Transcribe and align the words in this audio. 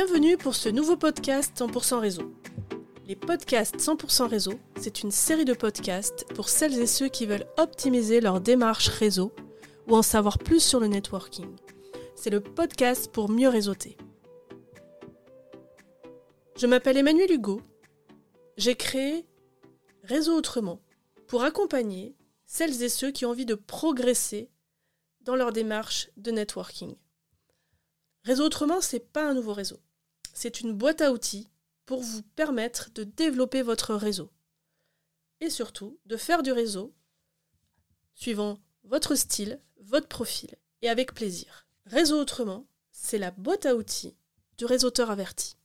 Bienvenue 0.00 0.36
pour 0.36 0.54
ce 0.54 0.68
nouveau 0.68 0.96
podcast 0.96 1.58
100% 1.58 1.98
réseau. 1.98 2.32
Les 3.08 3.16
podcasts 3.16 3.78
100% 3.78 4.28
réseau, 4.28 4.52
c'est 4.78 5.02
une 5.02 5.10
série 5.10 5.44
de 5.44 5.54
podcasts 5.54 6.24
pour 6.34 6.48
celles 6.48 6.78
et 6.78 6.86
ceux 6.86 7.08
qui 7.08 7.26
veulent 7.26 7.48
optimiser 7.56 8.20
leur 8.20 8.40
démarche 8.40 8.86
réseau 8.90 9.32
ou 9.88 9.96
en 9.96 10.02
savoir 10.02 10.38
plus 10.38 10.60
sur 10.60 10.78
le 10.78 10.86
networking. 10.86 11.48
C'est 12.14 12.30
le 12.30 12.40
podcast 12.40 13.10
pour 13.10 13.28
mieux 13.28 13.48
réseauter. 13.48 13.96
Je 16.56 16.68
m'appelle 16.68 16.98
Emmanuel 16.98 17.32
Hugo. 17.32 17.60
J'ai 18.56 18.76
créé 18.76 19.26
Réseau 20.04 20.38
Autrement 20.38 20.80
pour 21.26 21.42
accompagner 21.42 22.14
celles 22.46 22.84
et 22.84 22.88
ceux 22.88 23.10
qui 23.10 23.26
ont 23.26 23.30
envie 23.30 23.46
de 23.46 23.56
progresser 23.56 24.48
dans 25.22 25.34
leur 25.34 25.50
démarche 25.50 26.08
de 26.16 26.30
networking. 26.30 26.94
Réseau 28.22 28.44
Autrement, 28.44 28.80
ce 28.80 28.94
n'est 28.94 29.00
pas 29.00 29.28
un 29.28 29.34
nouveau 29.34 29.54
réseau. 29.54 29.80
C'est 30.34 30.60
une 30.60 30.72
boîte 30.72 31.00
à 31.00 31.12
outils 31.12 31.48
pour 31.86 32.02
vous 32.02 32.22
permettre 32.22 32.90
de 32.94 33.04
développer 33.04 33.62
votre 33.62 33.94
réseau. 33.94 34.30
Et 35.40 35.50
surtout, 35.50 35.98
de 36.06 36.16
faire 36.16 36.42
du 36.42 36.52
réseau 36.52 36.94
suivant 38.14 38.58
votre 38.84 39.14
style, 39.14 39.60
votre 39.80 40.08
profil 40.08 40.56
et 40.82 40.88
avec 40.88 41.14
plaisir. 41.14 41.66
Réseau 41.86 42.20
Autrement, 42.20 42.66
c'est 42.90 43.18
la 43.18 43.30
boîte 43.30 43.66
à 43.66 43.74
outils 43.76 44.16
du 44.56 44.64
réseauteur 44.64 45.10
averti. 45.10 45.57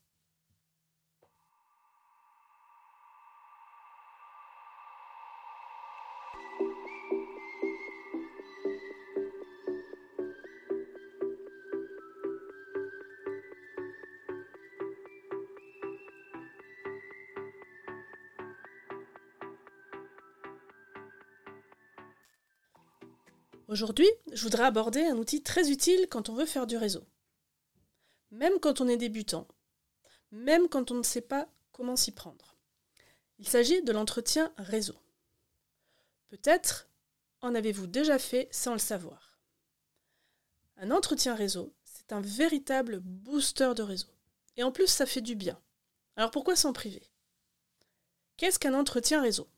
Aujourd'hui, 23.73 24.07
je 24.31 24.43
voudrais 24.43 24.65
aborder 24.65 25.03
un 25.03 25.17
outil 25.17 25.41
très 25.41 25.71
utile 25.71 26.05
quand 26.07 26.29
on 26.29 26.35
veut 26.35 26.45
faire 26.45 26.67
du 26.67 26.77
réseau. 26.77 27.07
Même 28.29 28.59
quand 28.59 28.81
on 28.81 28.87
est 28.87 28.97
débutant, 28.97 29.47
même 30.29 30.69
quand 30.69 30.91
on 30.91 30.93
ne 30.93 31.01
sait 31.01 31.21
pas 31.21 31.49
comment 31.71 31.95
s'y 31.95 32.11
prendre. 32.11 32.55
Il 33.39 33.47
s'agit 33.47 33.81
de 33.81 33.91
l'entretien 33.91 34.53
réseau. 34.59 34.93
Peut-être 36.27 36.87
en 37.41 37.55
avez-vous 37.55 37.87
déjà 37.87 38.19
fait 38.19 38.47
sans 38.51 38.73
le 38.73 38.77
savoir. 38.77 39.39
Un 40.77 40.91
entretien 40.91 41.33
réseau, 41.33 41.73
c'est 41.83 42.13
un 42.13 42.21
véritable 42.21 42.99
booster 42.99 43.73
de 43.75 43.81
réseau. 43.81 44.13
Et 44.55 44.61
en 44.61 44.71
plus, 44.71 44.85
ça 44.85 45.07
fait 45.07 45.21
du 45.21 45.33
bien. 45.33 45.59
Alors 46.15 46.29
pourquoi 46.29 46.55
s'en 46.55 46.73
priver? 46.73 47.09
Qu'est-ce 48.37 48.59
qu'un 48.59 48.75
entretien 48.75 49.19
réseau? 49.19 49.49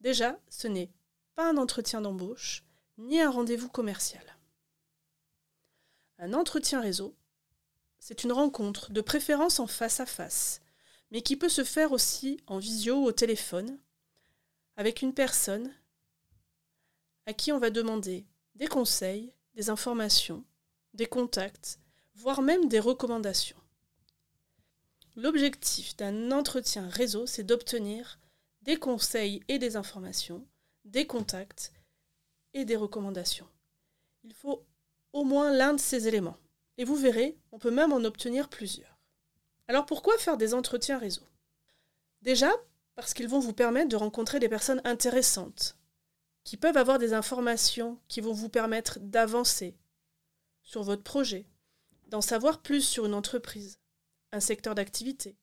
Déjà, 0.00 0.40
ce 0.48 0.66
n'est 0.66 0.90
pas 1.34 1.50
un 1.50 1.58
entretien 1.58 2.00
d'embauche, 2.00 2.64
ni 2.98 3.20
un 3.20 3.30
rendez-vous 3.30 3.68
commercial. 3.68 4.24
Un 6.18 6.34
entretien 6.34 6.80
réseau, 6.80 7.16
c'est 8.00 8.24
une 8.24 8.32
rencontre, 8.32 8.92
de 8.92 9.00
préférence 9.00 9.60
en 9.60 9.66
face 9.66 10.00
à 10.00 10.06
face, 10.06 10.60
mais 11.10 11.22
qui 11.22 11.36
peut 11.36 11.48
se 11.48 11.64
faire 11.64 11.92
aussi 11.92 12.40
en 12.46 12.58
visio 12.58 12.96
ou 12.96 13.04
au 13.04 13.12
téléphone, 13.12 13.78
avec 14.76 15.00
une 15.00 15.14
personne 15.14 15.72
à 17.26 17.32
qui 17.32 17.52
on 17.52 17.58
va 17.58 17.70
demander 17.70 18.26
des 18.54 18.66
conseils, 18.66 19.32
des 19.54 19.70
informations, 19.70 20.44
des 20.94 21.06
contacts, 21.06 21.78
voire 22.14 22.42
même 22.42 22.68
des 22.68 22.80
recommandations. 22.80 23.56
L'objectif 25.14 25.96
d'un 25.96 26.32
entretien 26.32 26.88
réseau, 26.88 27.26
c'est 27.26 27.44
d'obtenir 27.44 28.18
des 28.62 28.76
conseils 28.76 29.42
et 29.48 29.58
des 29.58 29.76
informations, 29.76 30.46
des 30.84 31.06
contacts 31.06 31.72
et 32.58 32.64
des 32.64 32.76
recommandations. 32.76 33.48
Il 34.24 34.34
faut 34.34 34.66
au 35.12 35.24
moins 35.24 35.52
l'un 35.52 35.74
de 35.74 35.80
ces 35.80 36.08
éléments. 36.08 36.36
Et 36.76 36.84
vous 36.84 36.96
verrez, 36.96 37.38
on 37.52 37.58
peut 37.58 37.70
même 37.70 37.92
en 37.92 38.04
obtenir 38.04 38.48
plusieurs. 38.48 38.98
Alors 39.68 39.86
pourquoi 39.86 40.18
faire 40.18 40.36
des 40.36 40.54
entretiens 40.54 40.98
réseau? 40.98 41.26
Déjà, 42.22 42.50
parce 42.94 43.14
qu'ils 43.14 43.28
vont 43.28 43.38
vous 43.38 43.52
permettre 43.52 43.88
de 43.88 43.96
rencontrer 43.96 44.40
des 44.40 44.48
personnes 44.48 44.80
intéressantes, 44.84 45.76
qui 46.44 46.56
peuvent 46.56 46.76
avoir 46.76 46.98
des 46.98 47.14
informations 47.14 48.00
qui 48.08 48.20
vont 48.20 48.32
vous 48.32 48.48
permettre 48.48 48.98
d'avancer 49.00 49.76
sur 50.62 50.82
votre 50.82 51.02
projet, 51.02 51.46
d'en 52.06 52.20
savoir 52.20 52.60
plus 52.60 52.82
sur 52.82 53.06
une 53.06 53.14
entreprise, 53.14 53.78
un 54.32 54.40
secteur 54.40 54.74
d'activité. 54.74 55.36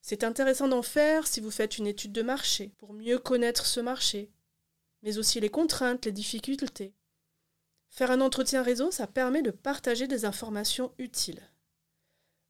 C'est 0.00 0.24
intéressant 0.24 0.68
d'en 0.68 0.82
faire 0.82 1.26
si 1.26 1.40
vous 1.40 1.50
faites 1.50 1.78
une 1.78 1.86
étude 1.86 2.12
de 2.12 2.22
marché 2.22 2.74
pour 2.78 2.92
mieux 2.92 3.18
connaître 3.18 3.66
ce 3.66 3.80
marché, 3.80 4.30
mais 5.04 5.18
aussi 5.18 5.38
les 5.38 5.50
contraintes, 5.50 6.06
les 6.06 6.12
difficultés. 6.12 6.94
Faire 7.90 8.10
un 8.10 8.22
entretien 8.22 8.62
réseau, 8.62 8.90
ça 8.90 9.06
permet 9.06 9.42
de 9.42 9.50
partager 9.50 10.08
des 10.08 10.24
informations 10.24 10.92
utiles, 10.98 11.42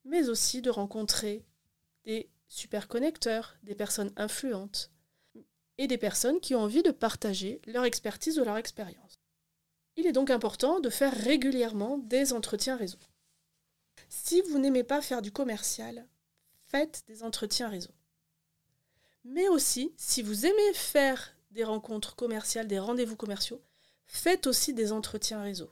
mais 0.04 0.28
aussi 0.28 0.62
de 0.62 0.70
rencontrer 0.70 1.44
des 2.04 2.31
super 2.48 2.87
connecteurs, 2.87 3.56
des 3.65 3.75
personnes 3.75 4.12
influentes 4.16 4.92
et 5.78 5.88
des 5.88 5.98
personnes 5.98 6.41
qui 6.41 6.54
ont 6.54 6.60
envie 6.60 6.84
de 6.84 6.92
partager 6.92 7.60
leur 7.66 7.84
expertise 7.84 8.38
ou 8.38 8.44
leur 8.44 8.56
expérience. 8.56 9.19
Il 9.97 10.06
est 10.06 10.12
donc 10.12 10.31
important 10.31 10.78
de 10.78 10.91
faire 10.91 11.12
régulièrement 11.12 11.98
des 11.98 12.32
entretiens 12.32 12.76
réseau. 12.76 12.98
Si 14.09 14.41
vous 14.42 14.59
n'aimez 14.59 14.84
pas 14.84 15.03
faire 15.03 15.22
du 15.22 15.32
commercial, 15.32 16.06
faites 16.69 17.03
des 17.09 17.25
entretiens 17.25 17.69
réseau. 17.69 17.94
Mais 19.25 19.48
aussi, 19.48 19.92
si 19.97 20.22
vous 20.22 20.47
aimez 20.47 20.72
faire 20.75 21.34
des 21.54 21.65
rencontres 21.65 22.16
commerciales, 22.16 22.66
des 22.66 22.81
rendez-vous 22.81 23.16
commerciaux, 23.16 23.62
faites 24.06 24.47
aussi 24.48 24.75
des 24.75 24.91
entretiens 24.91 25.41
réseau. 25.41 25.70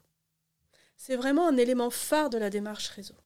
C'est 0.97 1.17
vraiment 1.17 1.49
un 1.49 1.57
élément 1.57 1.91
phare 1.91 2.31
de 2.31 2.39
la 2.39 2.51
démarche 2.51 2.89
réseau. 2.91 3.17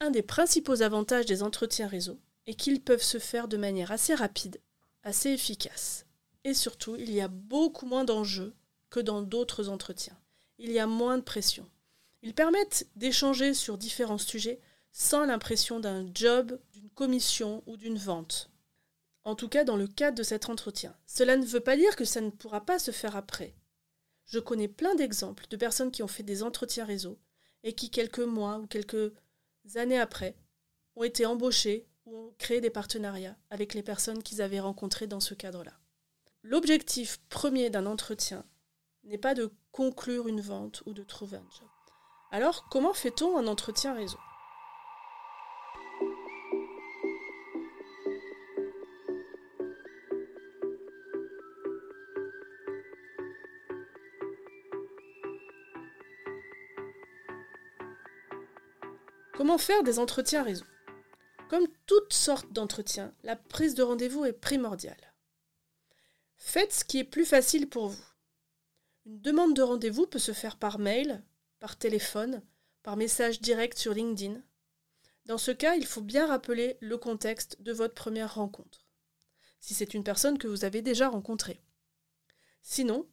Un 0.00 0.10
des 0.10 0.22
principaux 0.22 0.82
avantages 0.82 1.24
des 1.24 1.42
entretiens 1.42 1.88
réseau 1.88 2.20
est 2.46 2.54
qu'ils 2.54 2.82
peuvent 2.82 3.02
se 3.02 3.18
faire 3.18 3.48
de 3.48 3.56
manière 3.56 3.90
assez 3.90 4.14
rapide, 4.14 4.60
assez 5.02 5.30
efficace. 5.30 6.04
Et 6.44 6.52
surtout, 6.52 6.94
il 6.96 7.10
y 7.10 7.22
a 7.22 7.28
beaucoup 7.28 7.86
moins 7.86 8.04
d'enjeux 8.04 8.54
que 8.90 9.00
dans 9.00 9.22
d'autres 9.22 9.70
entretiens. 9.70 10.18
Il 10.58 10.70
y 10.70 10.78
a 10.78 10.86
moins 10.86 11.16
de 11.16 11.22
pression. 11.22 11.66
Ils 12.22 12.34
permettent 12.34 12.86
d'échanger 12.96 13.54
sur 13.54 13.78
différents 13.78 14.18
sujets 14.18 14.60
sans 14.92 15.24
l'impression 15.24 15.80
d'un 15.80 16.06
job, 16.14 16.58
d'une 16.72 16.90
commission 16.90 17.62
ou 17.66 17.78
d'une 17.78 17.98
vente 17.98 18.50
en 19.26 19.34
tout 19.34 19.48
cas 19.48 19.64
dans 19.64 19.76
le 19.76 19.88
cadre 19.88 20.16
de 20.16 20.22
cet 20.22 20.48
entretien. 20.48 20.94
Cela 21.04 21.36
ne 21.36 21.44
veut 21.44 21.60
pas 21.60 21.76
dire 21.76 21.96
que 21.96 22.04
ça 22.04 22.20
ne 22.20 22.30
pourra 22.30 22.64
pas 22.64 22.78
se 22.78 22.92
faire 22.92 23.16
après. 23.16 23.56
Je 24.24 24.38
connais 24.38 24.68
plein 24.68 24.94
d'exemples 24.94 25.46
de 25.50 25.56
personnes 25.56 25.90
qui 25.90 26.04
ont 26.04 26.08
fait 26.08 26.22
des 26.22 26.44
entretiens 26.44 26.84
réseau 26.84 27.18
et 27.64 27.74
qui, 27.74 27.90
quelques 27.90 28.20
mois 28.20 28.58
ou 28.58 28.68
quelques 28.68 29.12
années 29.74 29.98
après, 29.98 30.36
ont 30.94 31.02
été 31.02 31.26
embauchées 31.26 31.88
ou 32.06 32.16
ont 32.16 32.34
créé 32.38 32.60
des 32.60 32.70
partenariats 32.70 33.36
avec 33.50 33.74
les 33.74 33.82
personnes 33.82 34.22
qu'ils 34.22 34.42
avaient 34.42 34.60
rencontrées 34.60 35.08
dans 35.08 35.20
ce 35.20 35.34
cadre-là. 35.34 35.72
L'objectif 36.44 37.18
premier 37.28 37.68
d'un 37.68 37.86
entretien 37.86 38.44
n'est 39.02 39.18
pas 39.18 39.34
de 39.34 39.50
conclure 39.72 40.28
une 40.28 40.40
vente 40.40 40.84
ou 40.86 40.94
de 40.94 41.02
trouver 41.02 41.38
un 41.38 41.48
job. 41.58 41.68
Alors, 42.30 42.68
comment 42.70 42.94
fait-on 42.94 43.36
un 43.36 43.48
entretien 43.48 43.92
réseau? 43.92 44.18
Comment 59.46 59.58
faire 59.58 59.84
des 59.84 60.00
entretiens 60.00 60.42
réseau 60.42 60.64
Comme 61.48 61.68
toutes 61.86 62.12
sortes 62.12 62.52
d'entretiens, 62.52 63.14
la 63.22 63.36
prise 63.36 63.76
de 63.76 63.84
rendez-vous 63.84 64.24
est 64.24 64.32
primordiale. 64.32 65.14
Faites 66.36 66.72
ce 66.72 66.84
qui 66.84 66.98
est 66.98 67.04
plus 67.04 67.24
facile 67.24 67.68
pour 67.68 67.86
vous. 67.86 68.04
Une 69.04 69.20
demande 69.20 69.54
de 69.54 69.62
rendez-vous 69.62 70.08
peut 70.08 70.18
se 70.18 70.32
faire 70.32 70.56
par 70.56 70.80
mail, 70.80 71.22
par 71.60 71.78
téléphone, 71.78 72.42
par 72.82 72.96
message 72.96 73.40
direct 73.40 73.78
sur 73.78 73.94
LinkedIn. 73.94 74.42
Dans 75.26 75.38
ce 75.38 75.52
cas, 75.52 75.76
il 75.76 75.86
faut 75.86 76.02
bien 76.02 76.26
rappeler 76.26 76.76
le 76.80 76.98
contexte 76.98 77.62
de 77.62 77.72
votre 77.72 77.94
première 77.94 78.34
rencontre, 78.34 78.88
si 79.60 79.74
c'est 79.74 79.94
une 79.94 80.02
personne 80.02 80.38
que 80.38 80.48
vous 80.48 80.64
avez 80.64 80.82
déjà 80.82 81.08
rencontrée. 81.08 81.62
Sinon, 82.62 83.08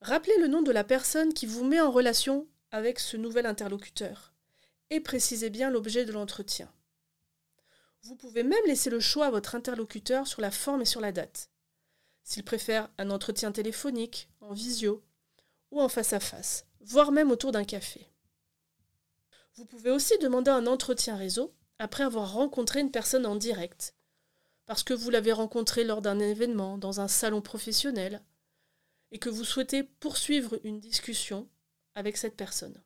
rappelez 0.00 0.38
le 0.38 0.48
nom 0.48 0.62
de 0.62 0.72
la 0.72 0.84
personne 0.84 1.34
qui 1.34 1.44
vous 1.44 1.66
met 1.66 1.82
en 1.82 1.90
relation 1.90 2.48
avec 2.70 2.98
ce 2.98 3.18
nouvel 3.18 3.44
interlocuteur 3.44 4.32
et 4.90 5.00
précisez 5.00 5.50
bien 5.50 5.70
l'objet 5.70 6.04
de 6.04 6.12
l'entretien. 6.12 6.72
Vous 8.02 8.16
pouvez 8.16 8.42
même 8.42 8.64
laisser 8.66 8.90
le 8.90 9.00
choix 9.00 9.26
à 9.26 9.30
votre 9.30 9.54
interlocuteur 9.54 10.26
sur 10.26 10.40
la 10.40 10.50
forme 10.50 10.82
et 10.82 10.86
sur 10.86 11.00
la 11.00 11.12
date. 11.12 11.50
S'il 12.22 12.44
préfère 12.44 12.88
un 12.98 13.10
entretien 13.10 13.52
téléphonique, 13.52 14.28
en 14.40 14.52
visio 14.52 15.04
ou 15.70 15.80
en 15.80 15.88
face 15.88 16.12
à 16.12 16.20
face, 16.20 16.66
voire 16.80 17.12
même 17.12 17.30
autour 17.30 17.52
d'un 17.52 17.64
café. 17.64 18.08
Vous 19.54 19.64
pouvez 19.64 19.90
aussi 19.90 20.16
demander 20.18 20.50
un 20.50 20.66
entretien 20.66 21.16
réseau 21.16 21.54
après 21.78 22.04
avoir 22.04 22.32
rencontré 22.32 22.80
une 22.80 22.90
personne 22.90 23.26
en 23.26 23.36
direct, 23.36 23.94
parce 24.66 24.82
que 24.82 24.94
vous 24.94 25.10
l'avez 25.10 25.32
rencontrée 25.32 25.84
lors 25.84 26.02
d'un 26.02 26.18
événement, 26.18 26.78
dans 26.78 27.00
un 27.00 27.08
salon 27.08 27.40
professionnel, 27.40 28.22
et 29.12 29.18
que 29.18 29.28
vous 29.28 29.44
souhaitez 29.44 29.82
poursuivre 29.82 30.58
une 30.64 30.80
discussion 30.80 31.48
avec 31.94 32.16
cette 32.16 32.36
personne. 32.36 32.82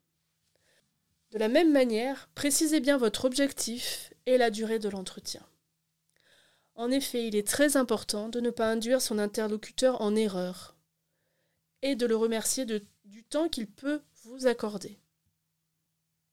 De 1.31 1.39
la 1.39 1.49
même 1.49 1.71
manière, 1.71 2.29
précisez 2.35 2.81
bien 2.81 2.99
votre 2.99 3.25
objectif 3.25 4.13
et 4.27 4.37
la 4.37 4.51
durée 4.51 4.81
de 4.81 4.89
l'entretien. 4.89 5.47
En 6.75 6.91
effet, 6.91 7.29
il 7.29 7.37
est 7.37 7.47
très 7.47 7.77
important 7.77 8.29
de 8.29 8.41
ne 8.41 8.51
pas 8.51 8.71
induire 8.71 9.01
son 9.01 9.19
interlocuteur 9.19 10.01
en 10.01 10.17
erreur 10.17 10.77
et 11.83 11.95
de 11.95 12.07
le 12.07 12.17
remercier 12.17 12.65
du 12.65 13.25
temps 13.25 13.49
qu'il 13.49 13.69
peut 13.69 14.03
vous 14.25 14.47
accorder. 14.47 14.99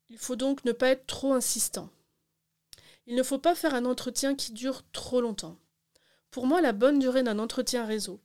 Il 0.10 0.18
faut 0.18 0.36
donc 0.36 0.66
ne 0.66 0.72
pas 0.72 0.90
être 0.90 1.06
trop 1.06 1.34
insistant. 1.34 1.90
Il 3.06 3.16
ne 3.16 3.24
faut 3.24 3.40
pas 3.40 3.56
faire 3.56 3.76
un 3.76 3.86
entretien 3.86 4.36
qui 4.36 4.52
dure 4.52 4.84
trop 4.92 5.22
longtemps. 5.22 5.58
Pour 6.32 6.48
moi, 6.48 6.60
la 6.60 6.74
bonne 6.74 7.00
durée 7.00 7.24
d'un 7.24 7.40
entretien 7.40 7.86
réseau 7.86 8.20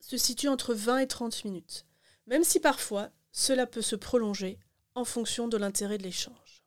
se 0.00 0.16
situe 0.16 0.48
entre 0.48 0.74
20 0.74 0.98
et 0.98 1.06
30 1.06 1.44
minutes, 1.44 1.86
même 2.26 2.44
si 2.44 2.60
parfois 2.60 3.10
cela 3.32 3.66
peut 3.66 3.82
se 3.82 3.96
prolonger 3.96 4.58
en 5.00 5.04
fonction 5.04 5.48
de 5.48 5.56
l'intérêt 5.56 5.98
de 5.98 6.02
l'échange. 6.02 6.62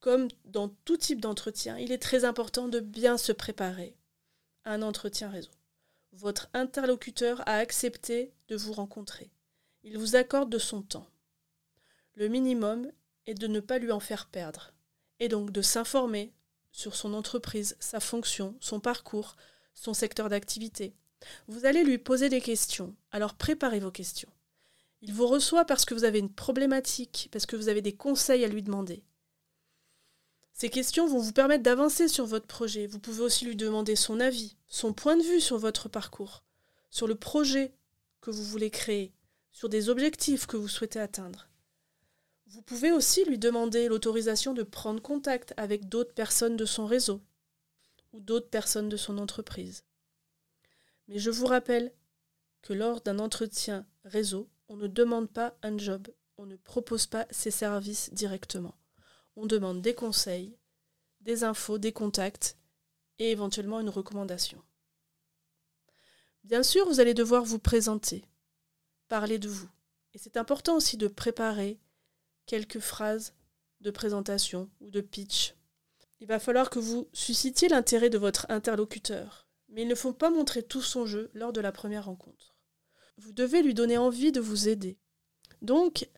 Comme 0.00 0.28
dans 0.44 0.68
tout 0.68 0.96
type 0.96 1.20
d'entretien, 1.20 1.76
il 1.76 1.92
est 1.92 2.02
très 2.02 2.24
important 2.24 2.68
de 2.68 2.80
bien 2.80 3.18
se 3.18 3.32
préparer 3.32 3.94
à 4.64 4.72
un 4.72 4.82
entretien 4.82 5.28
réseau. 5.28 5.50
Votre 6.12 6.48
interlocuteur 6.54 7.40
a 7.46 7.56
accepté 7.56 8.32
de 8.48 8.56
vous 8.56 8.72
rencontrer. 8.72 9.30
Il 9.82 9.98
vous 9.98 10.16
accorde 10.16 10.50
de 10.50 10.58
son 10.58 10.82
temps. 10.82 11.08
Le 12.14 12.28
minimum 12.28 12.90
est 13.26 13.34
de 13.34 13.46
ne 13.46 13.60
pas 13.60 13.78
lui 13.78 13.92
en 13.92 14.00
faire 14.00 14.26
perdre, 14.26 14.72
et 15.20 15.28
donc 15.28 15.50
de 15.50 15.62
s'informer 15.62 16.32
sur 16.72 16.96
son 16.96 17.12
entreprise, 17.12 17.76
sa 17.80 18.00
fonction, 18.00 18.56
son 18.60 18.80
parcours, 18.80 19.36
son 19.74 19.92
secteur 19.92 20.30
d'activité. 20.30 20.94
Vous 21.48 21.66
allez 21.66 21.84
lui 21.84 21.98
poser 21.98 22.28
des 22.30 22.40
questions, 22.40 22.96
alors 23.10 23.34
préparez 23.34 23.80
vos 23.80 23.90
questions. 23.90 24.30
Il 25.00 25.14
vous 25.14 25.26
reçoit 25.26 25.64
parce 25.64 25.84
que 25.84 25.94
vous 25.94 26.04
avez 26.04 26.18
une 26.18 26.32
problématique, 26.32 27.28
parce 27.30 27.46
que 27.46 27.56
vous 27.56 27.68
avez 27.68 27.82
des 27.82 27.94
conseils 27.94 28.44
à 28.44 28.48
lui 28.48 28.62
demander. 28.62 29.04
Ces 30.52 30.70
questions 30.70 31.06
vont 31.06 31.20
vous 31.20 31.32
permettre 31.32 31.62
d'avancer 31.62 32.08
sur 32.08 32.26
votre 32.26 32.48
projet. 32.48 32.88
Vous 32.88 32.98
pouvez 32.98 33.22
aussi 33.22 33.44
lui 33.44 33.54
demander 33.54 33.94
son 33.94 34.18
avis, 34.18 34.56
son 34.66 34.92
point 34.92 35.16
de 35.16 35.22
vue 35.22 35.40
sur 35.40 35.56
votre 35.56 35.88
parcours, 35.88 36.42
sur 36.90 37.06
le 37.06 37.14
projet 37.14 37.72
que 38.20 38.32
vous 38.32 38.42
voulez 38.42 38.70
créer, 38.70 39.12
sur 39.52 39.68
des 39.68 39.88
objectifs 39.88 40.46
que 40.46 40.56
vous 40.56 40.66
souhaitez 40.66 40.98
atteindre. 40.98 41.48
Vous 42.48 42.62
pouvez 42.62 42.90
aussi 42.90 43.24
lui 43.24 43.38
demander 43.38 43.86
l'autorisation 43.88 44.52
de 44.52 44.64
prendre 44.64 45.00
contact 45.00 45.54
avec 45.56 45.88
d'autres 45.88 46.14
personnes 46.14 46.56
de 46.56 46.64
son 46.64 46.86
réseau 46.86 47.20
ou 48.12 48.20
d'autres 48.20 48.48
personnes 48.48 48.88
de 48.88 48.96
son 48.96 49.18
entreprise. 49.18 49.84
Mais 51.06 51.18
je 51.18 51.30
vous 51.30 51.46
rappelle 51.46 51.92
que 52.62 52.72
lors 52.72 53.00
d'un 53.00 53.20
entretien 53.20 53.86
réseau, 54.04 54.48
on 54.68 54.76
ne 54.76 54.86
demande 54.86 55.30
pas 55.30 55.56
un 55.62 55.76
job, 55.78 56.08
on 56.36 56.46
ne 56.46 56.56
propose 56.56 57.06
pas 57.06 57.26
ses 57.30 57.50
services 57.50 58.12
directement 58.12 58.74
on 59.38 59.46
demande 59.46 59.80
des 59.80 59.94
conseils, 59.94 60.58
des 61.20 61.44
infos, 61.44 61.78
des 61.78 61.92
contacts 61.92 62.56
et 63.20 63.30
éventuellement 63.30 63.78
une 63.78 63.88
recommandation. 63.88 64.60
Bien 66.42 66.64
sûr, 66.64 66.88
vous 66.88 66.98
allez 66.98 67.14
devoir 67.14 67.44
vous 67.44 67.60
présenter, 67.60 68.24
parler 69.06 69.38
de 69.38 69.48
vous. 69.48 69.68
Et 70.12 70.18
c'est 70.18 70.36
important 70.36 70.74
aussi 70.76 70.96
de 70.96 71.06
préparer 71.06 71.78
quelques 72.46 72.80
phrases 72.80 73.32
de 73.80 73.92
présentation 73.92 74.68
ou 74.80 74.90
de 74.90 75.00
pitch. 75.00 75.54
Il 76.18 76.26
va 76.26 76.40
falloir 76.40 76.68
que 76.68 76.80
vous 76.80 77.08
suscitiez 77.12 77.68
l'intérêt 77.68 78.10
de 78.10 78.18
votre 78.18 78.46
interlocuteur, 78.48 79.46
mais 79.68 79.82
il 79.82 79.88
ne 79.88 79.94
faut 79.94 80.12
pas 80.12 80.30
montrer 80.30 80.64
tout 80.64 80.82
son 80.82 81.06
jeu 81.06 81.30
lors 81.32 81.52
de 81.52 81.60
la 81.60 81.70
première 81.70 82.06
rencontre. 82.06 82.57
Vous 83.18 83.32
devez 83.32 83.62
lui 83.62 83.74
donner 83.74 83.98
envie 83.98 84.32
de 84.32 84.40
vous 84.40 84.68
aider. 84.68 84.98
Donc, 85.60 86.08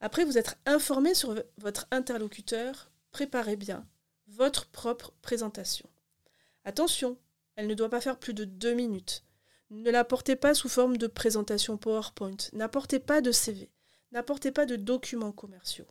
après 0.00 0.24
vous 0.24 0.38
être 0.38 0.56
informé 0.66 1.14
sur 1.14 1.40
votre 1.58 1.86
interlocuteur, 1.90 2.90
préparez 3.12 3.56
bien 3.56 3.86
votre 4.26 4.66
propre 4.68 5.12
présentation. 5.22 5.88
Attention, 6.64 7.18
elle 7.56 7.66
ne 7.66 7.74
doit 7.74 7.90
pas 7.90 8.00
faire 8.00 8.18
plus 8.18 8.34
de 8.34 8.44
deux 8.44 8.74
minutes. 8.74 9.24
Ne 9.70 9.90
la 9.90 10.04
portez 10.04 10.36
pas 10.36 10.54
sous 10.54 10.68
forme 10.68 10.96
de 10.96 11.06
présentation 11.06 11.78
PowerPoint. 11.78 12.36
N'apportez 12.52 12.98
pas 12.98 13.20
de 13.20 13.32
CV. 13.32 13.70
N'apportez 14.10 14.52
pas 14.52 14.66
de 14.66 14.76
documents 14.76 15.32
commerciaux. 15.32 15.88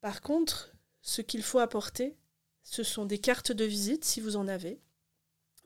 Par 0.00 0.20
contre, 0.20 0.72
ce 1.00 1.22
qu'il 1.22 1.42
faut 1.42 1.58
apporter, 1.58 2.16
ce 2.62 2.82
sont 2.82 3.04
des 3.04 3.18
cartes 3.18 3.52
de 3.52 3.64
visite 3.64 4.04
si 4.04 4.20
vous 4.20 4.36
en 4.36 4.48
avez, 4.48 4.80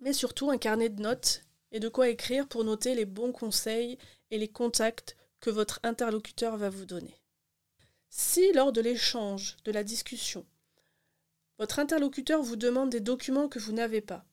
mais 0.01 0.13
surtout 0.13 0.51
un 0.51 0.59
carnet 0.59 0.91
de 0.91 1.03
notes 1.03 1.43
et 1.73 1.81
de 1.81 1.89
quoi 1.89 2.09
écrire 2.09 2.49
pour 2.49 2.65
noter 2.65 2.95
les 2.95 3.05
bons 3.05 3.33
conseils 3.33 3.99
et 4.31 4.39
les 4.39 4.49
contacts 4.49 5.17
que 5.41 5.51
votre 5.51 5.81
interlocuteur 5.83 6.57
va 6.57 6.71
vous 6.71 6.87
donner. 6.87 7.17
Si 8.09 8.53
lors 8.53 8.73
de 8.73 8.81
l'échange, 8.81 9.57
de 9.65 9.73
la 9.73 9.85
discussion, 9.85 10.47
votre 11.59 11.79
interlocuteur 11.79 12.43
vous 12.43 12.57
demande 12.57 12.91
des 12.91 13.01
documents 13.01 13.49
que 13.49 13.59
vous 13.59 13.73
n'avez 13.73 14.01
pas, 14.01 14.25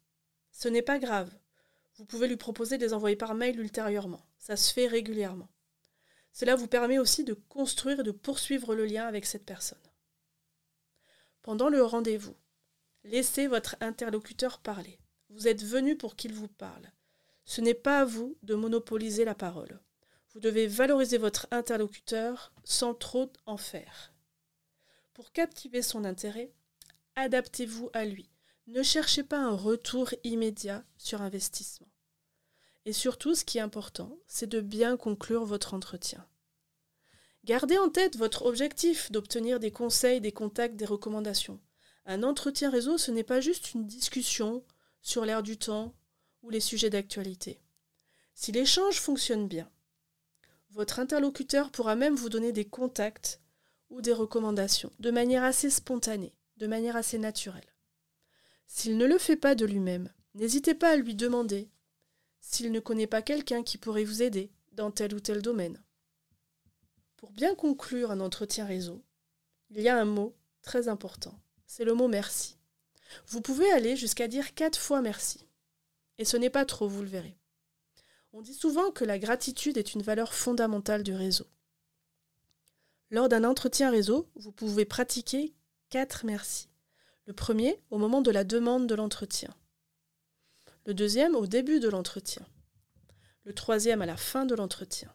ce 0.51 0.68
n'est 0.68 0.81
pas 0.81 0.98
grave. 0.98 1.31
Vous 1.95 2.06
pouvez 2.06 2.28
lui 2.28 2.38
proposer 2.38 2.78
de 2.78 2.86
les 2.86 2.94
envoyer 2.94 3.16
par 3.16 3.36
mail 3.36 3.60
ultérieurement. 3.60 4.25
Ça 4.40 4.56
se 4.56 4.74
fait 4.74 4.88
régulièrement. 4.88 5.50
Cela 6.31 6.56
vous 6.56 6.68
permet 6.68 7.00
aussi 7.00 7.24
de 7.24 7.33
construire 7.33 8.00
et 8.00 8.04
de 8.04 8.12
poursuivre 8.12 8.75
le 8.75 8.86
lien 8.86 9.07
avec 9.07 9.25
cette 9.25 9.45
personne. 9.45 9.78
Pendant 11.42 11.69
le 11.69 11.83
rendez-vous, 11.83 12.36
laissez 13.04 13.48
votre 13.48 13.75
interlocuteur 13.81 14.60
parler. 14.60 15.00
Vous 15.30 15.48
êtes 15.48 15.63
venu 15.63 15.98
pour 15.98 16.16
qu'il 16.16 16.33
vous 16.33 16.48
parle. 16.48 16.92
Ce 17.48 17.62
n'est 17.62 17.74
pas 17.74 18.02
à 18.02 18.06
vous 18.06 18.38
de 18.44 18.56
monopoliser 18.56 19.24
la 19.24 19.33
parole. 19.33 19.80
Vous 20.33 20.42
devez 20.42 20.68
valoriser 20.68 21.18
votre 21.18 21.48
interlocuteur 21.50 22.52
sans 22.66 22.94
trop 22.94 23.31
en 23.45 23.56
faire. 23.56 24.14
Pour 25.14 25.31
captiver 25.31 25.81
son 25.81 26.04
intérêt, 26.04 26.52
adaptez-vous 27.16 27.90
à 27.94 28.04
lui. 28.04 28.30
Ne 28.68 28.83
cherchez 28.83 29.24
pas 29.24 29.40
un 29.40 29.56
retour 29.56 30.10
immédiat 30.26 30.83
sur 30.98 31.21
investissement. 31.21 31.88
Et 32.83 32.92
surtout, 32.92 33.33
ce 33.33 33.45
qui 33.45 33.60
est 33.60 33.62
important, 33.62 34.19
c'est 34.28 34.50
de 34.50 34.60
bien 34.60 34.98
conclure 34.98 35.45
votre 35.45 35.74
entretien. 35.74 36.28
Gardez 37.45 37.78
en 37.78 37.88
tête 37.88 38.18
votre 38.18 38.45
objectif 38.45 39.10
d'obtenir 39.10 39.62
des 39.62 39.71
conseils, 39.71 40.19
des 40.19 40.33
contacts, 40.33 40.76
des 40.76 40.86
recommandations. 40.86 41.62
Un 42.06 42.24
entretien 42.24 42.69
réseau, 42.69 42.98
ce 42.98 43.10
n'est 43.10 43.24
pas 43.24 43.40
juste 43.40 43.74
une 43.74 43.88
discussion 43.88 44.66
sur 45.02 45.24
l'air 45.24 45.44
du 45.44 45.57
temps 45.57 45.95
ou 46.47 46.49
les 46.49 46.61
sujets 46.61 46.89
d'actualité. 46.89 47.59
Si 48.33 48.54
l'échange 48.54 49.01
fonctionne 49.01 49.49
bien, 49.49 49.69
votre 50.69 50.99
interlocuteur 50.99 51.71
pourra 51.71 51.97
même 51.97 52.16
vous 52.16 52.30
donner 52.30 52.54
des 52.54 52.63
contacts 52.63 53.42
ou 53.89 53.99
des 54.01 54.13
recommandations 54.13 54.94
de 54.99 55.11
manière 55.11 55.44
assez 55.44 55.69
spontanée, 55.69 56.33
de 56.56 56.66
manière 56.66 56.95
assez 56.95 57.18
naturelle. 57.18 57.75
S'il 58.66 58.97
ne 58.97 59.06
le 59.06 59.18
fait 59.18 59.35
pas 59.35 59.56
de 59.56 59.66
lui-même, 59.66 60.09
n'hésitez 60.35 60.73
pas 60.73 60.92
à 60.92 60.95
lui 60.95 61.16
demander 61.16 61.69
s'il 62.39 62.71
ne 62.71 62.80
connaît 62.80 63.07
pas 63.07 63.21
quelqu'un 63.21 63.61
qui 63.61 63.77
pourrait 63.77 64.06
vous 64.06 64.21
aider 64.21 64.49
dans 64.71 64.89
tel 64.89 65.13
ou 65.13 65.19
tel 65.19 65.42
domaine. 65.42 65.83
Pour 67.18 67.31
bien 67.31 67.56
conclure 67.56 68.09
un 68.09 68.21
entretien 68.21 68.66
réseau, 68.66 69.04
il 69.69 69.81
y 69.81 69.89
a 69.89 69.99
un 69.99 70.06
mot 70.06 70.33
très 70.61 70.87
important, 70.87 71.37
c'est 71.66 71.83
le 71.83 71.94
mot 71.94 72.07
merci. 72.07 72.56
Vous 73.27 73.42
pouvez 73.42 73.69
aller 73.71 73.97
jusqu'à 73.97 74.30
dire 74.30 74.54
quatre 74.54 74.80
fois 74.80 75.01
merci. 75.01 75.46
Et 76.18 76.26
ce 76.26 76.38
n'est 76.38 76.50
pas 76.50 76.66
trop, 76.66 76.88
vous 76.88 77.02
le 77.02 77.09
verrez. 77.09 77.38
On 78.33 78.42
dit 78.42 78.54
souvent 78.54 78.92
que 78.92 79.06
la 79.06 79.19
gratitude 79.19 79.78
est 79.78 79.94
une 79.94 80.02
valeur 80.02 80.33
fondamentale 80.33 81.04
du 81.04 81.14
réseau. 81.14 81.47
Lors 83.09 83.30
d'un 83.30 83.44
entretien 83.44 83.90
réseau, 83.90 84.30
vous 84.36 84.52
pouvez 84.52 84.86
pratiquer 84.86 85.54
quatre 85.90 86.26
merci. 86.26 86.68
Le 87.26 87.33
premier 87.33 87.80
au 87.90 87.97
moment 87.97 88.21
de 88.21 88.31
la 88.31 88.44
demande 88.44 88.88
de 88.88 88.95
l'entretien. 88.95 89.54
Le 90.86 90.94
deuxième 90.94 91.36
au 91.36 91.47
début 91.47 91.80
de 91.80 91.90
l'entretien. 91.90 92.45
Le 93.44 93.54
troisième 93.54 94.02
à 94.02 94.06
la 94.06 94.18
fin 94.18 94.45
de 94.45 94.56
l'entretien. 94.56 95.14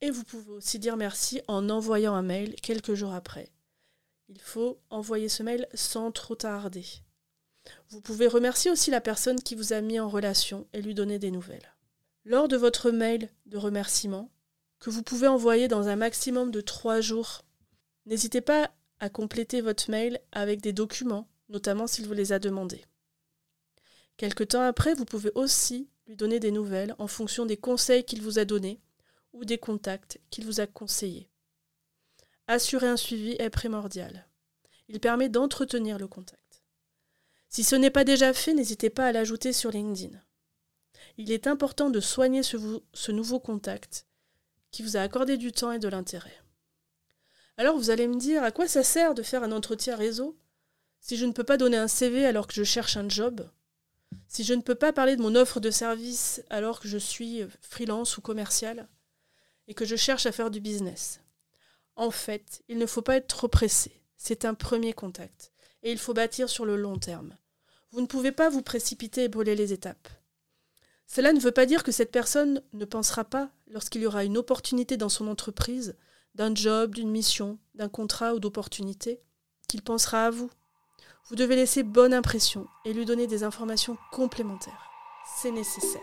Et 0.00 0.10
vous 0.10 0.24
pouvez 0.24 0.50
aussi 0.50 0.78
dire 0.80 0.96
merci 0.96 1.40
en 1.46 1.70
envoyant 1.70 2.14
un 2.14 2.22
mail 2.22 2.56
quelques 2.56 2.94
jours 2.94 3.14
après. 3.14 3.52
Il 4.28 4.40
faut 4.40 4.80
envoyer 4.90 5.28
ce 5.28 5.42
mail 5.42 5.68
sans 5.74 6.10
trop 6.10 6.34
tarder. 6.34 6.84
Vous 7.90 8.00
pouvez 8.00 8.26
remercier 8.26 8.70
aussi 8.70 8.90
la 8.90 9.00
personne 9.00 9.42
qui 9.42 9.54
vous 9.54 9.72
a 9.72 9.80
mis 9.80 10.00
en 10.00 10.08
relation 10.08 10.66
et 10.72 10.82
lui 10.82 10.94
donner 10.94 11.18
des 11.18 11.30
nouvelles. 11.30 11.74
Lors 12.24 12.48
de 12.48 12.56
votre 12.56 12.90
mail 12.90 13.28
de 13.46 13.58
remerciement, 13.58 14.30
que 14.78 14.90
vous 14.90 15.02
pouvez 15.02 15.28
envoyer 15.28 15.68
dans 15.68 15.88
un 15.88 15.96
maximum 15.96 16.50
de 16.50 16.60
trois 16.60 17.00
jours, 17.00 17.42
n'hésitez 18.06 18.40
pas 18.40 18.72
à 18.98 19.08
compléter 19.08 19.60
votre 19.60 19.90
mail 19.90 20.20
avec 20.32 20.60
des 20.60 20.72
documents, 20.72 21.28
notamment 21.48 21.86
s'il 21.86 22.06
vous 22.06 22.14
les 22.14 22.32
a 22.32 22.38
demandés. 22.38 22.84
Quelque 24.16 24.44
temps 24.44 24.62
après, 24.62 24.94
vous 24.94 25.04
pouvez 25.04 25.32
aussi 25.34 25.88
lui 26.06 26.16
donner 26.16 26.40
des 26.40 26.50
nouvelles 26.50 26.94
en 26.98 27.06
fonction 27.06 27.46
des 27.46 27.56
conseils 27.56 28.04
qu'il 28.04 28.22
vous 28.22 28.38
a 28.38 28.44
donnés 28.44 28.80
ou 29.32 29.44
des 29.44 29.58
contacts 29.58 30.20
qu'il 30.30 30.44
vous 30.44 30.60
a 30.60 30.66
conseillés. 30.66 31.28
assurer 32.46 32.88
un 32.88 32.96
suivi 32.96 33.36
est 33.38 33.50
primordial. 33.50 34.28
Il 34.88 35.00
permet 35.00 35.28
d'entretenir 35.28 35.98
le 35.98 36.06
contact. 36.06 36.41
Si 37.54 37.64
ce 37.64 37.76
n'est 37.76 37.90
pas 37.90 38.04
déjà 38.04 38.32
fait, 38.32 38.54
n'hésitez 38.54 38.88
pas 38.88 39.04
à 39.04 39.12
l'ajouter 39.12 39.52
sur 39.52 39.70
LinkedIn. 39.70 40.18
Il 41.18 41.30
est 41.30 41.46
important 41.46 41.90
de 41.90 42.00
soigner 42.00 42.42
ce, 42.42 43.10
nouveau 43.10 43.40
contact 43.40 44.06
qui 44.70 44.82
vous 44.82 44.96
a 44.96 45.02
accordé 45.02 45.36
du 45.36 45.52
temps 45.52 45.70
et 45.70 45.78
de 45.78 45.88
l'intérêt. 45.88 46.40
Alors 47.58 47.76
vous 47.76 47.90
allez 47.90 48.08
me 48.08 48.18
dire, 48.18 48.42
à 48.42 48.52
quoi 48.52 48.68
ça 48.68 48.82
sert 48.82 49.12
de 49.12 49.22
faire 49.22 49.42
un 49.42 49.52
entretien 49.52 49.96
réseau 49.96 50.38
si 51.00 51.18
je 51.18 51.26
ne 51.26 51.32
peux 51.32 51.44
pas 51.44 51.58
donner 51.58 51.76
un 51.76 51.88
CV 51.88 52.24
alors 52.24 52.46
que 52.46 52.54
je 52.54 52.64
cherche 52.64 52.96
un 52.96 53.10
job? 53.10 53.46
Si 54.28 54.44
je 54.44 54.54
ne 54.54 54.62
peux 54.62 54.74
pas 54.74 54.94
parler 54.94 55.16
de 55.16 55.22
mon 55.22 55.34
offre 55.34 55.60
de 55.60 55.70
service 55.70 56.42
alors 56.48 56.80
que 56.80 56.88
je 56.88 56.96
suis 56.96 57.42
freelance 57.60 58.16
ou 58.16 58.22
commercial 58.22 58.88
et 59.68 59.74
que 59.74 59.84
je 59.84 59.96
cherche 59.96 60.24
à 60.24 60.32
faire 60.32 60.50
du 60.50 60.60
business? 60.60 61.20
En 61.96 62.10
fait, 62.10 62.62
il 62.68 62.78
ne 62.78 62.86
faut 62.86 63.02
pas 63.02 63.16
être 63.16 63.26
trop 63.26 63.48
pressé. 63.48 64.00
C'est 64.16 64.46
un 64.46 64.54
premier 64.54 64.94
contact 64.94 65.52
et 65.82 65.92
il 65.92 65.98
faut 65.98 66.14
bâtir 66.14 66.48
sur 66.48 66.64
le 66.64 66.76
long 66.76 66.96
terme. 66.96 67.36
Vous 67.92 68.00
ne 68.00 68.06
pouvez 68.06 68.32
pas 68.32 68.48
vous 68.48 68.62
précipiter 68.62 69.24
et 69.24 69.28
brûler 69.28 69.54
les 69.54 69.72
étapes. 69.74 70.08
Cela 71.06 71.34
ne 71.34 71.40
veut 71.40 71.52
pas 71.52 71.66
dire 71.66 71.84
que 71.84 71.92
cette 71.92 72.10
personne 72.10 72.62
ne 72.72 72.86
pensera 72.86 73.22
pas, 73.24 73.50
lorsqu'il 73.68 74.00
y 74.00 74.06
aura 74.06 74.24
une 74.24 74.38
opportunité 74.38 74.96
dans 74.96 75.10
son 75.10 75.28
entreprise, 75.28 75.94
d'un 76.34 76.54
job, 76.54 76.94
d'une 76.94 77.10
mission, 77.10 77.58
d'un 77.74 77.90
contrat 77.90 78.34
ou 78.34 78.40
d'opportunité, 78.40 79.20
qu'il 79.68 79.82
pensera 79.82 80.24
à 80.24 80.30
vous. 80.30 80.50
Vous 81.28 81.36
devez 81.36 81.54
laisser 81.54 81.82
bonne 81.82 82.14
impression 82.14 82.66
et 82.86 82.94
lui 82.94 83.04
donner 83.04 83.26
des 83.26 83.44
informations 83.44 83.98
complémentaires. 84.10 84.90
C'est 85.36 85.52
nécessaire. 85.52 86.00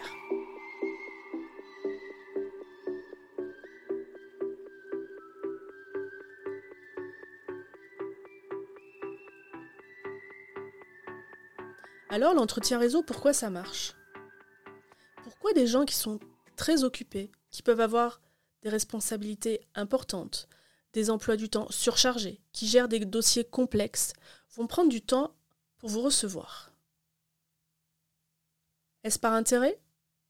Alors 12.12 12.34
l'entretien 12.34 12.80
réseau, 12.80 13.04
pourquoi 13.04 13.34
ça 13.34 13.52
marche? 13.52 13.94
Pourquoi 15.24 15.54
des 15.54 15.68
gens 15.68 15.86
qui 15.86 15.94
sont 15.94 16.20
très 16.56 16.84
occupés, 16.84 17.32
qui 17.52 17.62
peuvent 17.62 17.82
avoir 17.82 18.20
des 18.64 18.70
responsabilités 18.70 19.62
importantes, 19.76 20.50
des 20.94 21.12
emplois 21.12 21.38
du 21.38 21.50
temps 21.50 21.70
surchargés, 21.70 22.42
qui 22.52 22.68
gèrent 22.68 22.88
des 22.88 23.06
dossiers 23.06 23.46
complexes, 23.46 24.14
vont 24.56 24.66
prendre 24.66 24.90
du 24.90 25.04
temps 25.04 25.36
pour 25.78 25.90
vous 25.90 26.02
recevoir? 26.02 26.74
Est-ce 29.04 29.20
par 29.20 29.34
intérêt? 29.34 29.80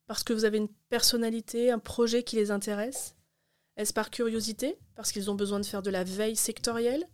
Parce 0.06 0.26
que 0.26 0.34
vous 0.34 0.44
avez 0.44 0.58
une 0.58 0.74
personnalité, 0.90 1.72
un 1.72 1.80
projet 1.80 2.24
qui 2.24 2.36
les 2.36 2.52
intéresse? 2.52 3.16
Est-ce 3.78 3.94
par 3.94 4.10
curiosité? 4.10 4.78
Parce 4.96 5.14
qu'ils 5.14 5.32
ont 5.32 5.36
besoin 5.36 5.62
de 5.62 5.66
faire 5.66 5.82
de 5.82 5.90
la 5.90 6.04
veille 6.04 6.36
sectorielle? 6.36 7.08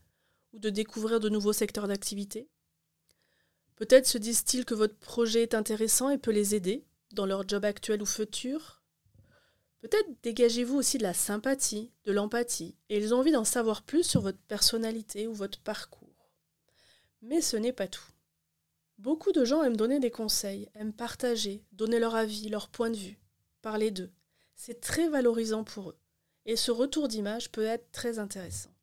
Ou 0.54 0.60
de 0.60 0.72
découvrir 0.72 1.20
de 1.20 1.30
nouveaux 1.30 1.54
secteurs 1.54 1.88
d'activité? 1.88 2.50
Peut-être 3.75 4.08
se 4.08 4.17
disent-ils 4.17 4.65
que 4.65 4.74
votre 4.74 4.98
projet 4.98 5.44
est 5.44 5.53
intéressant 5.53 6.10
et 6.10 6.17
peut 6.17 6.32
les 6.32 6.55
aider 6.55 6.86
dans 7.13 7.25
leur 7.25 7.48
job 7.48 7.65
actuel 7.65 8.01
ou 8.01 8.05
futur? 8.05 8.82
Peut-être 9.79 10.10
dégagez-vous 10.24 10.77
aussi 10.77 10.98
de 10.98 11.03
la 11.03 11.13
sympathie, 11.13 11.91
de 12.05 12.12
l'empathie, 12.12 12.75
et 12.89 12.98
ils 12.98 13.13
ont 13.13 13.20
envie 13.20 13.32
d'en 13.32 13.44
savoir 13.44 13.84
plus 13.84 14.03
sur 14.03 14.22
votre 14.22 14.39
personnalité 14.48 15.27
ou 15.27 15.34
votre 15.34 15.60
parcours. 15.60 16.32
Mais 17.22 17.41
ce 17.41 17.58
n'est 17.58 17.74
pas 17.74 17.88
tout. 17.88 18.12
Beaucoup 18.98 19.32
de 19.32 19.44
gens 19.44 19.62
aiment 19.62 19.75
donner 19.77 20.00
des 20.00 20.10
conseils, 20.10 20.70
aiment 20.74 20.94
partager, 20.94 21.63
donner 21.74 22.00
leur 22.00 22.15
avis, 22.15 22.50
leur 22.50 22.70
point 22.70 22.89
de 22.89 22.96
vue, 22.96 23.20
parler 23.62 23.91
d'eux. 23.91 24.12
C'est 24.55 24.79
très 24.79 25.10
valorisant 25.10 25.63
pour 25.65 25.89
eux, 25.89 25.98
et 26.46 26.55
ce 26.55 26.72
retour 26.72 27.08
d'image 27.08 27.51
peut 27.51 27.65
être 27.65 27.91
très 27.91 28.20
intéressant. 28.20 28.75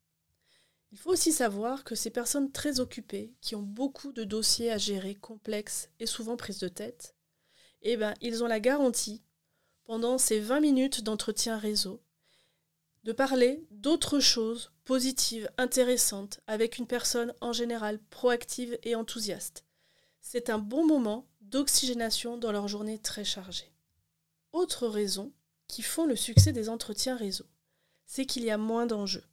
Il 0.93 0.99
faut 0.99 1.09
aussi 1.09 1.31
savoir 1.31 1.83
que 1.83 1.95
ces 1.95 2.11
personnes 2.11 2.51
très 2.51 2.79
occupées, 2.79 3.33
qui 3.41 3.55
ont 3.55 3.63
beaucoup 3.63 4.11
de 4.11 4.23
dossiers 4.23 4.71
à 4.71 4.77
gérer 4.77 5.15
complexes 5.15 5.89
et 5.99 6.05
souvent 6.05 6.37
prises 6.37 6.59
de 6.59 6.67
tête, 6.67 7.15
eh 7.81 7.97
ben, 7.97 8.13
ils 8.21 8.43
ont 8.43 8.47
la 8.47 8.59
garantie 8.59 9.23
pendant 9.85 10.19
ces 10.19 10.39
20 10.39 10.59
minutes 10.59 11.01
d'entretien 11.01 11.57
réseau, 11.57 12.03
de 13.05 13.11
parler 13.11 13.65
d'autres 13.71 14.19
choses 14.19 14.71
positives, 14.85 15.49
intéressantes, 15.57 16.41
avec 16.45 16.77
une 16.77 16.85
personne 16.85 17.33
en 17.41 17.53
général 17.53 17.99
proactive 18.11 18.77
et 18.83 18.93
enthousiaste. 18.93 19.65
C'est 20.21 20.51
un 20.51 20.59
bon 20.59 20.85
moment 20.85 21.27
d'oxygénation 21.41 22.37
dans 22.37 22.51
leur 22.51 22.67
journée 22.67 22.99
très 22.99 23.25
chargée. 23.25 23.73
Autre 24.51 24.87
raison 24.87 25.33
qui 25.67 25.81
font 25.81 26.05
le 26.05 26.15
succès 26.15 26.53
des 26.53 26.69
entretiens 26.69 27.17
réseau, 27.17 27.45
c'est 28.05 28.27
qu'il 28.27 28.43
y 28.43 28.51
a 28.51 28.59
moins 28.59 28.85
d'enjeux. 28.85 29.23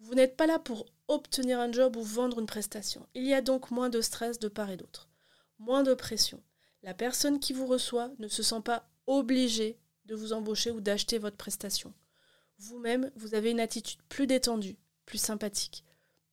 Vous 0.00 0.14
n'êtes 0.14 0.36
pas 0.36 0.46
là 0.46 0.58
pour 0.58 0.86
obtenir 1.08 1.58
un 1.58 1.72
job 1.72 1.96
ou 1.96 2.02
vendre 2.02 2.38
une 2.38 2.46
prestation. 2.46 3.06
Il 3.14 3.24
y 3.24 3.34
a 3.34 3.40
donc 3.40 3.70
moins 3.70 3.88
de 3.88 4.00
stress 4.00 4.38
de 4.38 4.48
part 4.48 4.70
et 4.70 4.76
d'autre, 4.76 5.08
moins 5.58 5.82
de 5.82 5.94
pression. 5.94 6.42
La 6.82 6.94
personne 6.94 7.40
qui 7.40 7.52
vous 7.52 7.66
reçoit 7.66 8.10
ne 8.18 8.28
se 8.28 8.42
sent 8.42 8.60
pas 8.64 8.88
obligé 9.06 9.78
de 10.04 10.14
vous 10.14 10.32
embaucher 10.32 10.70
ou 10.70 10.80
d'acheter 10.80 11.18
votre 11.18 11.36
prestation. 11.36 11.92
Vous-même, 12.58 13.10
vous 13.16 13.34
avez 13.34 13.50
une 13.50 13.60
attitude 13.60 14.00
plus 14.08 14.26
détendue, 14.26 14.76
plus 15.04 15.18
sympathique, 15.18 15.84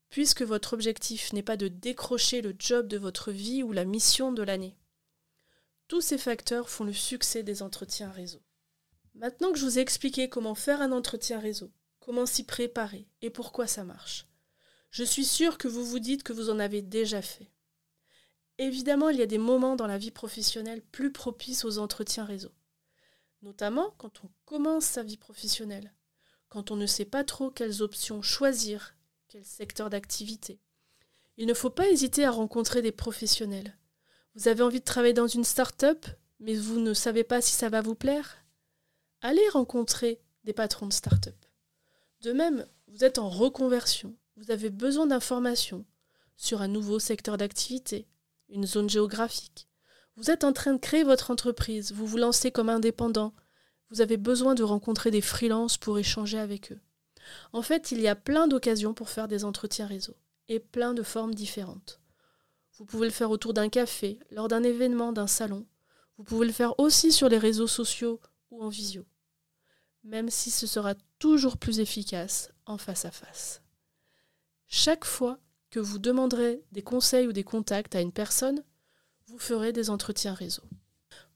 puisque 0.09 0.43
votre 0.43 0.73
objectif 0.73 1.33
n'est 1.33 1.43
pas 1.43 1.57
de 1.57 1.67
décrocher 1.67 2.41
le 2.41 2.55
job 2.57 2.87
de 2.87 2.97
votre 2.97 3.31
vie 3.31 3.63
ou 3.63 3.71
la 3.71 3.85
mission 3.85 4.31
de 4.31 4.43
l'année. 4.43 4.77
Tous 5.87 6.01
ces 6.01 6.17
facteurs 6.17 6.69
font 6.69 6.83
le 6.83 6.93
succès 6.93 7.43
des 7.43 7.61
entretiens 7.61 8.11
réseau. 8.11 8.41
Maintenant 9.13 9.51
que 9.51 9.59
je 9.59 9.65
vous 9.65 9.79
ai 9.79 9.81
expliqué 9.81 10.29
comment 10.29 10.55
faire 10.55 10.81
un 10.81 10.91
entretien 10.91 11.39
réseau, 11.39 11.71
comment 12.05 12.25
s'y 12.25 12.45
préparer 12.45 13.07
et 13.21 13.29
pourquoi 13.29 13.65
ça 13.67 13.83
marche, 13.83 14.27
je 14.91 15.03
suis 15.03 15.25
sûre 15.25 15.57
que 15.57 15.67
vous 15.67 15.83
vous 15.83 15.99
dites 15.99 16.23
que 16.23 16.33
vous 16.33 16.49
en 16.49 16.59
avez 16.59 16.81
déjà 16.81 17.21
fait. 17.21 17.51
Évidemment, 18.59 19.09
il 19.09 19.17
y 19.17 19.23
a 19.23 19.27
des 19.27 19.37
moments 19.37 19.75
dans 19.75 19.87
la 19.87 19.97
vie 19.97 20.11
professionnelle 20.11 20.81
plus 20.81 21.11
propices 21.11 21.65
aux 21.65 21.79
entretiens 21.79 22.23
réseau 22.23 22.53
notamment 23.45 23.93
quand 23.97 24.23
on 24.23 24.29
commence 24.43 24.85
sa 24.85 25.03
vie 25.03 25.17
professionnelle, 25.17 25.93
quand 26.49 26.71
on 26.71 26.75
ne 26.75 26.87
sait 26.87 27.05
pas 27.05 27.23
trop 27.23 27.51
quelles 27.51 27.81
options 27.81 28.21
choisir, 28.21 28.95
quel 29.27 29.45
secteur 29.45 29.89
d'activité. 29.89 30.59
Il 31.37 31.47
ne 31.47 31.53
faut 31.53 31.69
pas 31.69 31.89
hésiter 31.89 32.25
à 32.25 32.31
rencontrer 32.31 32.81
des 32.81 32.91
professionnels. 32.91 33.77
Vous 34.33 34.47
avez 34.47 34.63
envie 34.63 34.79
de 34.79 34.85
travailler 34.85 35.13
dans 35.13 35.27
une 35.27 35.43
start-up, 35.43 36.05
mais 36.39 36.55
vous 36.55 36.79
ne 36.79 36.93
savez 36.93 37.23
pas 37.23 37.41
si 37.41 37.53
ça 37.53 37.69
va 37.69 37.81
vous 37.81 37.95
plaire? 37.95 38.43
Allez 39.21 39.47
rencontrer 39.49 40.21
des 40.43 40.53
patrons 40.53 40.87
de 40.87 40.93
start-up. 40.93 41.44
De 42.25 42.31
même, 42.31 42.65
vous 42.87 43.03
êtes 43.03 43.19
en 43.19 43.29
reconversion, 43.29 44.15
vous 44.35 44.49
avez 44.49 44.71
besoin 44.71 45.05
d'informations 45.05 45.85
sur 46.37 46.63
un 46.63 46.67
nouveau 46.67 46.97
secteur 46.97 47.37
d'activité, 47.37 48.07
une 48.49 48.65
zone 48.65 48.89
géographique, 48.89 49.67
vous 50.15 50.31
êtes 50.31 50.43
en 50.43 50.51
train 50.51 50.73
de 50.73 50.79
créer 50.79 51.03
votre 51.03 51.29
entreprise, 51.29 51.91
vous 51.91 52.07
vous 52.07 52.17
lancez 52.17 52.49
comme 52.49 52.69
indépendant, 52.69 53.35
vous 53.91 54.01
avez 54.01 54.17
besoin 54.17 54.55
de 54.55 54.63
rencontrer 54.63 55.11
des 55.11 55.21
freelances 55.21 55.77
pour 55.77 55.99
échanger 55.99 56.39
avec 56.39 56.71
eux. 56.71 56.79
En 57.53 57.61
fait, 57.61 57.91
il 57.91 58.01
y 58.01 58.07
a 58.07 58.15
plein 58.15 58.47
d'occasions 58.47 58.95
pour 58.95 59.09
faire 59.09 59.27
des 59.27 59.45
entretiens 59.45 59.85
réseau, 59.85 60.15
et 60.47 60.59
plein 60.59 60.95
de 60.95 61.03
formes 61.03 61.35
différentes. 61.35 62.01
Vous 62.79 62.85
pouvez 62.85 63.05
le 63.05 63.13
faire 63.13 63.29
autour 63.29 63.53
d'un 63.53 63.69
café, 63.69 64.17
lors 64.31 64.47
d'un 64.47 64.63
événement, 64.63 65.11
d'un 65.11 65.27
salon. 65.27 65.67
Vous 66.17 66.23
pouvez 66.23 66.47
le 66.47 66.53
faire 66.53 66.79
aussi 66.79 67.11
sur 67.11 67.29
les 67.29 67.37
réseaux 67.37 67.67
sociaux 67.67 68.19
ou 68.49 68.63
en 68.63 68.69
visio. 68.69 69.05
Même 70.05 70.29
si 70.29 70.51
ce 70.51 70.67
sera 70.67 70.95
toujours 71.19 71.57
plus 71.57 71.79
efficace 71.79 72.51
en 72.65 72.77
face 72.77 73.05
à 73.05 73.11
face. 73.11 73.61
Chaque 74.67 75.03
fois 75.03 75.39
que 75.71 75.79
vous 75.79 75.99
demanderez 75.99 76.63
des 76.71 76.83
conseils 76.83 77.27
ou 77.27 77.33
des 77.33 77.43
contacts 77.43 77.95
à 77.95 78.01
une 78.01 78.11
personne, 78.13 78.63
vous 79.27 79.39
ferez 79.39 79.73
des 79.73 79.89
entretiens 79.89 80.33
réseau. 80.33 80.63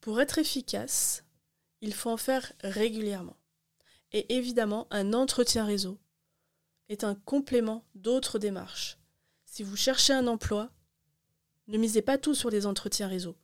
Pour 0.02 0.22
être 0.22 0.38
efficace, 0.38 1.24
il 1.82 1.94
faut 1.94 2.12
en 2.12 2.18
faire 2.18 2.54
régulièrement. 2.64 3.38
Et 4.12 4.36
évidemment, 4.36 4.88
un 4.92 5.14
entretien 5.14 5.66
réseau 5.66 5.98
est 6.90 7.04
un 7.04 7.16
complément 7.16 7.86
d'autres 7.96 8.40
démarches. 8.40 8.98
Si 9.46 9.64
vous 9.64 9.76
cherchez 9.76 10.14
un 10.14 10.28
emploi, 10.28 10.72
ne 11.68 11.78
misez 11.78 12.02
pas 12.02 12.18
tout 12.18 12.36
sur 12.36 12.50
les 12.50 12.66
entretiens 12.66 13.08
réseau. 13.08 13.36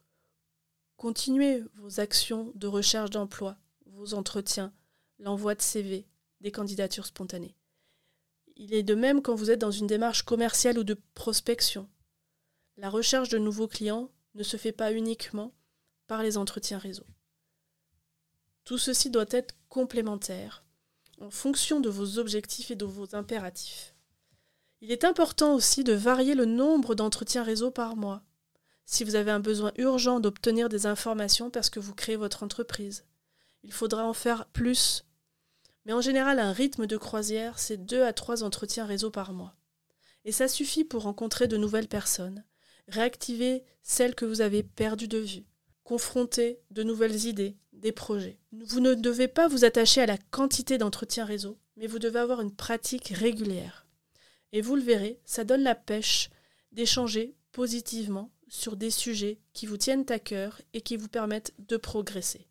Continuez 0.98 1.63
vos 1.75 2.00
actions 2.00 2.51
de 2.55 2.67
recherche 2.67 3.10
d'emploi, 3.10 3.58
vos 3.86 4.13
entretiens, 4.13 4.74
l'envoi 5.20 5.56
de 5.56 5.62
CV, 5.62 6.08
des 6.42 6.52
candidatures 6.52 7.06
spontanées. 7.06 7.56
Il 8.58 8.74
est 8.74 8.84
de 8.84 8.96
même 8.96 9.22
quand 9.22 9.36
vous 9.36 9.52
êtes 9.52 9.60
dans 9.60 9.72
une 9.72 9.88
démarche 9.88 10.24
commerciale 10.24 10.80
ou 10.80 10.84
de 10.84 10.98
prospection. 11.14 11.90
La 12.78 12.90
recherche 12.90 13.30
de 13.30 13.38
nouveaux 13.38 13.68
clients 13.68 14.12
ne 14.36 14.44
se 14.44 14.58
fait 14.58 14.72
pas 14.72 14.94
uniquement 14.94 15.54
par 16.08 16.24
les 16.24 16.38
entretiens 16.38 16.78
réseau. 16.78 17.06
Tout 18.64 18.78
ceci 18.78 19.10
doit 19.10 19.26
être 19.30 19.56
complémentaire, 19.70 20.64
en 21.22 21.30
fonction 21.30 21.80
de 21.80 21.90
vos 21.90 22.18
objectifs 22.18 22.72
et 22.72 22.76
de 22.76 22.86
vos 22.86 23.16
impératifs. 23.16 23.96
Il 24.82 24.92
est 24.92 25.04
important 25.04 25.56
aussi 25.56 25.84
de 25.84 25.94
varier 25.94 26.36
le 26.36 26.46
nombre 26.46 26.96
d'entretiens 26.96 27.44
réseau 27.44 27.72
par 27.72 27.96
mois, 27.96 28.24
si 28.86 29.04
vous 29.04 29.16
avez 29.16 29.32
un 29.32 29.40
besoin 29.40 29.72
urgent 29.78 30.20
d'obtenir 30.20 30.70
des 30.70 30.86
informations 30.86 31.50
parce 31.50 31.70
que 31.70 31.80
vous 31.80 31.96
créez 31.96 32.18
votre 32.18 32.44
entreprise. 32.44 33.06
Il 33.66 33.74
faudra 33.74 34.06
en 34.06 34.14
faire 34.14 34.46
plus. 34.46 35.06
Mais 35.86 35.94
en 35.94 36.00
général, 36.00 36.40
un 36.40 36.52
rythme 36.52 36.86
de 36.86 36.98
croisière, 36.98 37.58
c'est 37.58 37.84
deux 37.84 38.04
à 38.04 38.14
trois 38.14 38.44
entretiens 38.44 38.86
réseau 38.86 39.10
par 39.10 39.34
mois. 39.34 39.56
Et 40.24 40.32
ça 40.32 40.48
suffit 40.48 40.84
pour 40.84 41.04
rencontrer 41.04 41.48
de 41.48 41.58
nouvelles 41.58 41.88
personnes, 41.88 42.44
réactiver 42.88 43.64
celles 43.82 44.14
que 44.14 44.26
vous 44.26 44.42
avez 44.42 44.62
perdues 44.62 45.08
de 45.08 45.18
vue, 45.18 45.46
confronter 45.84 46.60
de 46.70 46.84
nouvelles 46.84 47.26
idées, 47.26 47.58
des 47.74 47.92
projets. 47.92 48.40
Vous 48.52 48.80
ne 48.80 48.94
devez 48.94 49.28
pas 49.28 49.48
vous 49.48 49.66
attacher 49.66 50.02
à 50.02 50.06
la 50.06 50.18
quantité 50.18 50.78
d'entretiens 50.78 51.26
réseau, 51.26 51.58
mais 51.76 51.88
vous 51.88 52.00
devez 52.00 52.20
avoir 52.20 52.42
une 52.42 52.56
pratique 52.56 53.10
régulière. 53.10 53.88
Et 54.52 54.62
vous 54.62 54.76
le 54.76 54.82
verrez, 54.84 55.20
ça 55.26 55.44
donne 55.44 55.64
la 55.64 55.76
pêche 55.76 56.30
d'échanger 56.72 57.36
positivement 57.52 58.32
sur 58.48 58.76
des 58.76 58.92
sujets 58.92 59.40
qui 59.54 59.66
vous 59.66 59.78
tiennent 59.78 60.06
à 60.10 60.20
cœur 60.20 60.62
et 60.74 60.82
qui 60.82 60.98
vous 60.98 61.10
permettent 61.10 61.54
de 61.58 61.78
progresser. 61.78 62.48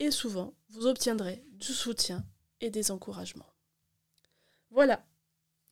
Et 0.00 0.10
souvent, 0.10 0.54
vous 0.70 0.86
obtiendrez 0.86 1.44
du 1.52 1.72
soutien 1.72 2.24
et 2.60 2.70
des 2.70 2.90
encouragements. 2.90 3.52
Voilà, 4.70 5.04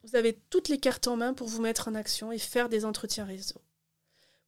vous 0.05 0.17
avez 0.17 0.41
toutes 0.51 0.69
les 0.69 0.79
cartes 0.79 1.09
en 1.09 1.17
main 1.17 1.35
pour 1.35 1.49
vous 1.49 1.61
mettre 1.61 1.89
en 1.89 1.95
action 1.95 2.33
et 2.33 2.39
faire 2.39 2.69
des 2.69 2.85
entretiens 2.85 3.25
réseau. 3.25 3.61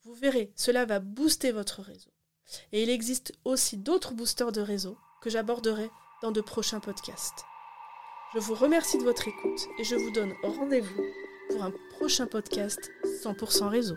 Vous 0.02 0.14
verrez, 0.14 0.52
cela 0.56 0.84
va 0.84 1.00
booster 1.00 1.52
votre 1.52 1.80
réseau. 1.80 2.10
Et 2.72 2.82
il 2.82 2.90
existe 2.90 3.32
aussi 3.44 3.76
d'autres 3.76 4.12
boosters 4.14 4.52
de 4.52 4.60
réseau 4.60 4.98
que 5.22 5.30
j'aborderai 5.30 5.90
dans 6.22 6.32
de 6.32 6.40
prochains 6.40 6.80
podcasts. 6.80 7.44
Je 8.34 8.38
vous 8.38 8.54
remercie 8.54 8.98
de 8.98 9.04
votre 9.04 9.28
écoute 9.28 9.66
et 9.78 9.84
je 9.84 9.94
vous 9.94 10.10
donne 10.10 10.34
rendez-vous 10.42 11.04
pour 11.50 11.62
un 11.62 11.72
prochain 11.96 12.26
podcast 12.26 12.90
100% 13.22 13.68
réseau. 13.68 13.96